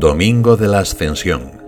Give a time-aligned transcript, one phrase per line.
[0.00, 1.60] Domingo de la Ascensión.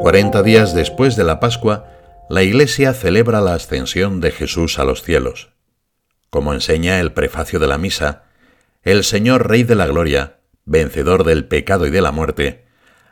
[0.00, 1.92] Cuarenta días después de la Pascua,
[2.30, 5.50] la Iglesia celebra la ascensión de Jesús a los cielos.
[6.30, 8.24] Como enseña el prefacio de la misa,
[8.82, 12.64] el Señor Rey de la Gloria, vencedor del pecado y de la muerte,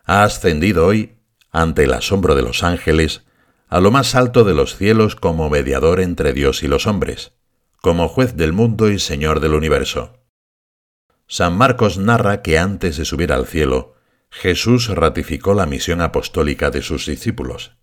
[0.07, 1.19] ha ascendido hoy,
[1.51, 3.27] ante el asombro de los ángeles,
[3.69, 7.35] a lo más alto de los cielos como mediador entre Dios y los hombres
[7.85, 10.15] como juez del mundo y Señor del universo.
[11.27, 13.93] San Marcos narra que antes de subir al cielo,
[14.31, 17.77] Jesús ratificó la misión apostólica de sus discípulos.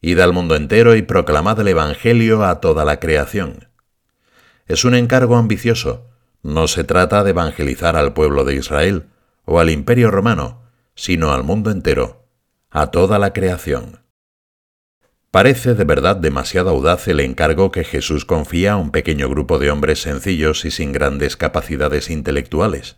[0.00, 3.68] Id al mundo entero y proclamad el Evangelio a toda la creación.
[4.66, 6.08] Es un encargo ambicioso,
[6.42, 9.06] no se trata de evangelizar al pueblo de Israel
[9.44, 10.64] o al imperio romano,
[10.96, 12.26] sino al mundo entero,
[12.70, 13.99] a toda la creación.
[15.30, 19.70] Parece de verdad demasiado audaz el encargo que Jesús confía a un pequeño grupo de
[19.70, 22.96] hombres sencillos y sin grandes capacidades intelectuales.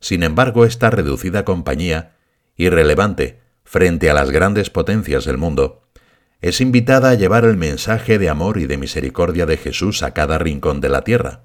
[0.00, 2.16] Sin embargo, esta reducida compañía,
[2.56, 5.82] irrelevante frente a las grandes potencias del mundo,
[6.40, 10.38] es invitada a llevar el mensaje de amor y de misericordia de Jesús a cada
[10.38, 11.42] rincón de la tierra.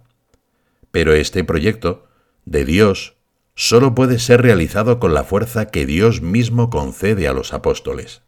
[0.91, 2.07] Pero este proyecto,
[2.45, 3.17] de Dios,
[3.53, 8.24] solo puede ser realizado con la fuerza que Dios mismo concede a los apóstoles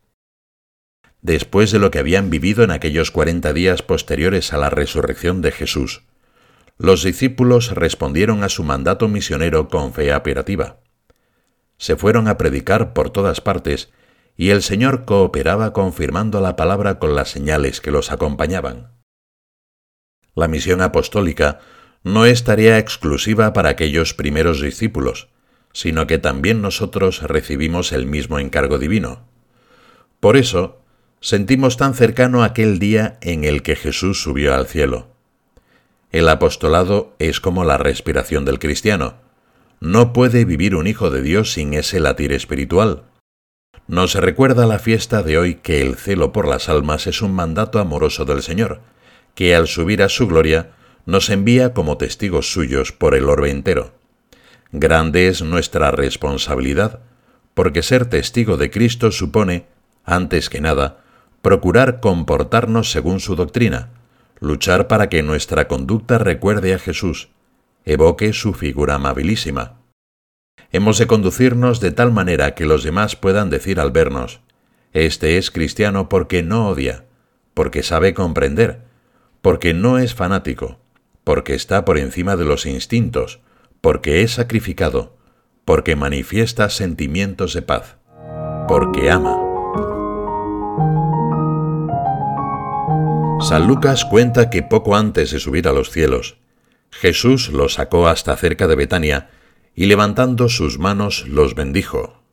[1.22, 5.52] después de lo que habían vivido en aquellos cuarenta días posteriores a la resurrección de
[5.52, 6.04] Jesús.
[6.78, 10.80] Los discípulos respondieron a su mandato misionero con fe operativa.
[11.78, 13.92] Se fueron a predicar por todas partes
[14.36, 18.92] y el Señor cooperaba confirmando la palabra con las señales que los acompañaban.
[20.36, 21.60] La misión apostólica
[22.04, 25.30] no es tarea exclusiva para aquellos primeros discípulos,
[25.74, 29.28] sino que también nosotros recibimos el mismo encargo divino.
[30.20, 30.84] Por eso,
[31.20, 35.08] sentimos tan cercano aquel día en el que Jesús subió al cielo.
[36.12, 39.16] El apostolado es como la respiración del cristiano.
[39.80, 43.04] No puede vivir un hijo de Dios sin ese latir espiritual.
[43.88, 47.80] Nos recuerda la fiesta de hoy que el celo por las almas es un mandato
[47.80, 48.82] amoroso del Señor,
[49.36, 50.72] que al subir a su gloria
[51.06, 53.94] nos envía como testigos suyos por el orbe entero.
[54.72, 57.00] Grande es nuestra responsabilidad,
[57.54, 59.68] porque ser testigo de Cristo supone,
[60.04, 61.04] antes que nada,
[61.48, 63.88] procurar comportarnos según su doctrina,
[64.42, 67.30] luchar para que nuestra conducta recuerde a Jesús,
[67.86, 69.78] evoque su figura amabilísima.
[70.74, 74.42] Hemos de conducirnos de tal manera que los demás puedan decir al vernos,
[74.92, 77.06] Este es cristiano porque no odia,
[77.54, 78.82] porque sabe comprender,
[79.42, 80.80] porque no es fanático,
[81.24, 83.40] porque está por encima de los instintos,
[83.80, 85.16] porque es sacrificado,
[85.64, 87.96] porque manifiesta sentimientos de paz,
[88.68, 89.47] porque ama.
[93.40, 96.38] San Lucas cuenta que poco antes de subir a los cielos,
[96.92, 99.30] Jesús los sacó hasta cerca de Betania
[99.76, 102.24] y levantando sus manos los bendijo.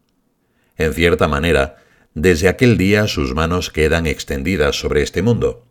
[0.76, 1.76] En cierta manera,
[2.14, 5.66] desde aquel día sus manos quedan extendidas sobre este mundo.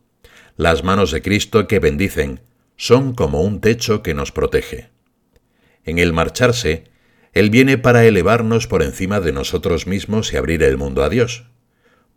[0.56, 2.42] Las manos de Cristo que bendicen
[2.78, 4.90] son como un techo que nos protege.
[5.84, 6.86] En el marcharse,
[7.34, 11.46] Él viene para elevarnos por encima de nosotros mismos y abrir el mundo a Dios.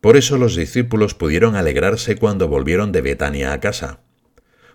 [0.01, 4.01] Por eso los discípulos pudieron alegrarse cuando volvieron de Betania a casa.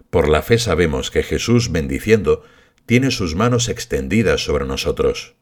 [0.10, 2.44] Por la fe sabemos que Jesús, bendiciendo,
[2.86, 5.36] tiene sus manos extendidas sobre nosotros.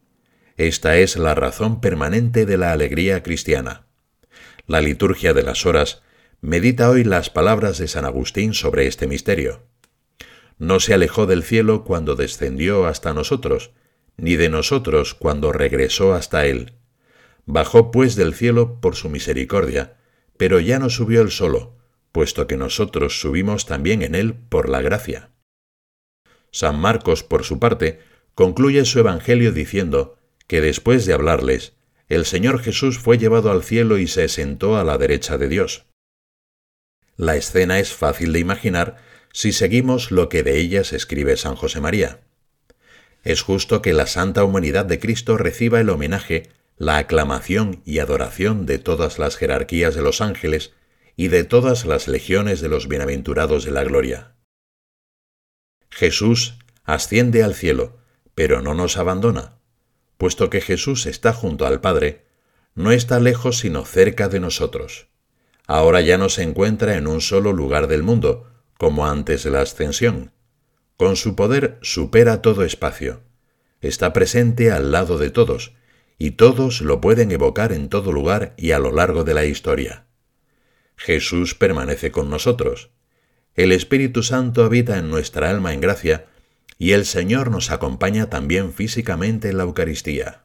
[0.57, 3.87] Esta es la razón permanente de la alegría cristiana.
[4.67, 6.03] La liturgia de las horas
[6.41, 9.63] medita hoy las palabras de San Agustín sobre este misterio.
[10.57, 13.71] No se alejó del cielo cuando descendió hasta nosotros,
[14.17, 16.73] ni de nosotros cuando regresó hasta él.
[17.51, 19.97] Bajó pues del cielo por su misericordia,
[20.37, 21.75] pero ya no subió él solo,
[22.11, 25.31] puesto que nosotros subimos también en él por la gracia.
[26.51, 28.01] San Marcos, por su parte,
[28.35, 31.73] concluye su Evangelio diciendo que después de hablarles,
[32.07, 35.87] el Señor Jesús fue llevado al cielo y se sentó a la derecha de Dios.
[37.17, 38.97] La escena es fácil de imaginar
[39.33, 42.19] si seguimos lo que de ella se escribe San José María.
[43.23, 48.65] Es justo que la santa humanidad de Cristo reciba el homenaje la aclamación y adoración
[48.65, 50.71] de todas las jerarquías de los ángeles
[51.17, 54.37] y de todas las legiones de los bienaventurados de la gloria.
[55.89, 57.97] Jesús asciende al cielo,
[58.33, 59.59] pero no nos abandona.
[60.17, 62.25] Puesto que Jesús está junto al Padre,
[62.75, 65.09] no está lejos sino cerca de nosotros.
[65.67, 69.61] Ahora ya no se encuentra en un solo lugar del mundo, como antes de la
[69.61, 70.31] ascensión.
[70.95, 73.21] Con su poder supera todo espacio.
[73.81, 75.73] Está presente al lado de todos,
[76.19, 80.05] y todos lo pueden evocar en todo lugar y a lo largo de la historia.
[80.97, 82.91] Jesús permanece con nosotros.
[83.55, 86.27] el Espíritu Santo habita en nuestra alma en gracia
[86.77, 90.43] y el Señor nos acompaña también físicamente en la Eucaristía.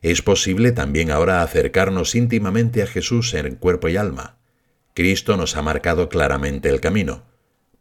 [0.00, 4.38] Es posible también ahora acercarnos íntimamente a Jesús en cuerpo y alma.
[4.94, 7.24] Cristo nos ha marcado claramente el camino,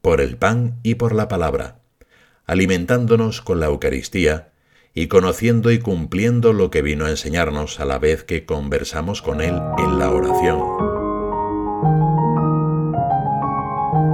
[0.01, 1.79] por el pan y por la palabra,
[2.45, 4.51] alimentándonos con la Eucaristía
[4.97, 9.41] y conociendo y cumpliendo lo que vino a enseñarnos a la vez que conversamos con
[9.41, 10.59] Él en la oración.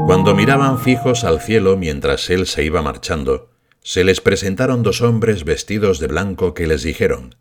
[0.06, 3.50] Cuando miraban fijos al cielo mientras Él se iba marchando,
[3.82, 7.36] se les presentaron dos hombres vestidos de blanco que les dijeron,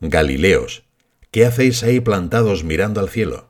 [0.00, 0.84] Galileos,
[1.30, 3.48] ¿qué hacéis ahí plantados mirando al cielo?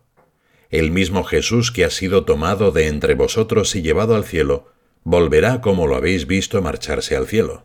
[0.70, 4.68] El mismo Jesús que ha sido tomado de entre vosotros y llevado al cielo,
[5.02, 7.64] volverá como lo habéis visto marcharse al cielo.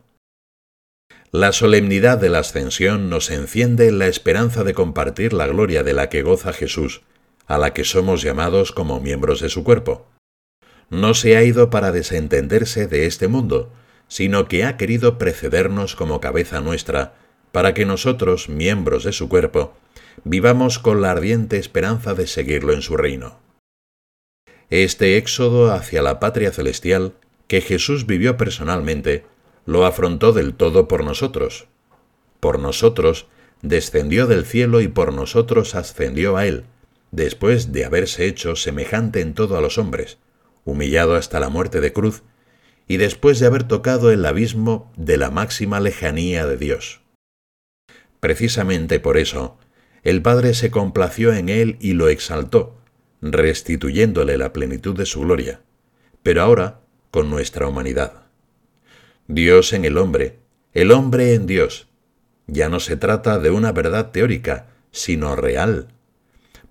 [1.31, 5.93] La solemnidad de la ascensión nos enciende en la esperanza de compartir la gloria de
[5.93, 7.03] la que goza Jesús,
[7.45, 10.07] a la que somos llamados como miembros de su cuerpo.
[10.89, 13.71] No se ha ido para desentenderse de este mundo,
[14.07, 17.13] sino que ha querido precedernos como cabeza nuestra,
[17.51, 19.75] para que nosotros, miembros de su cuerpo,
[20.23, 23.39] vivamos con la ardiente esperanza de seguirlo en su reino.
[24.71, 27.13] Este éxodo hacia la patria celestial,
[27.47, 29.25] que Jesús vivió personalmente,
[29.69, 31.67] lo afrontó del todo por nosotros.
[32.39, 33.27] Por nosotros
[33.61, 36.63] descendió del cielo y por nosotros ascendió a él,
[37.11, 40.17] después de haberse hecho semejante en todo a los hombres,
[40.65, 42.23] humillado hasta la muerte de cruz,
[42.87, 47.01] y después de haber tocado el abismo de la máxima lejanía de Dios.
[48.19, 49.59] Precisamente por eso,
[50.01, 52.75] el Padre se complació en él y lo exaltó,
[53.21, 55.61] restituyéndole la plenitud de su gloria,
[56.23, 56.79] pero ahora
[57.11, 58.28] con nuestra humanidad.
[59.31, 60.39] Dios en el hombre,
[60.73, 61.87] el hombre en Dios.
[62.47, 65.89] Ya no se trata de una verdad teórica, sino real.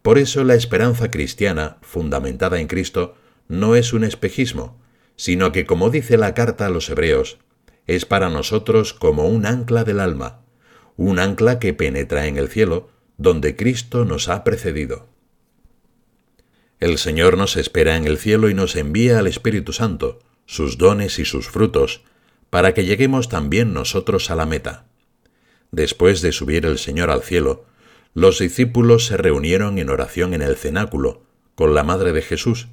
[0.02, 3.14] Por eso la esperanza cristiana, fundamentada en Cristo,
[3.46, 4.76] no es un espejismo,
[5.14, 7.38] sino que, como dice la carta a los hebreos,
[7.86, 10.40] es para nosotros como un ancla del alma,
[10.96, 15.06] un ancla que penetra en el cielo, donde Cristo nos ha precedido.
[16.80, 21.20] El Señor nos espera en el cielo y nos envía al Espíritu Santo, sus dones
[21.20, 22.02] y sus frutos,
[22.50, 24.86] para que lleguemos también nosotros a la meta.
[25.70, 27.64] Después de subir el Señor al cielo,
[28.14, 31.22] los discípulos se reunieron en oración en el cenáculo,
[31.54, 32.68] con la Madre de Jesús,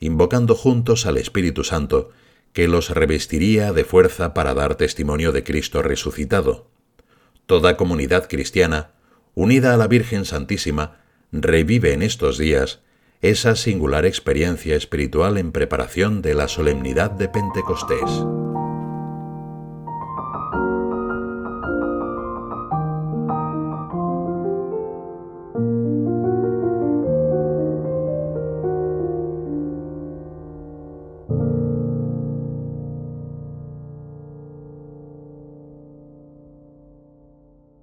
[0.00, 2.10] invocando juntos al Espíritu Santo,
[2.52, 6.68] que los revestiría de fuerza para dar testimonio de Cristo resucitado
[7.46, 8.92] toda comunidad cristiana,
[9.34, 11.00] unida a la Virgen Santísima,
[11.32, 12.80] revive en estos días
[13.20, 18.43] esa singular experiencia espiritual en preparación de la solemnidad de Pentecostés.